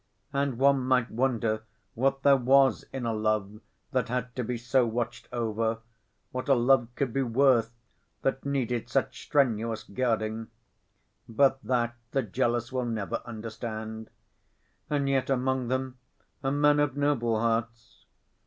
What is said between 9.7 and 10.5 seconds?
guarding.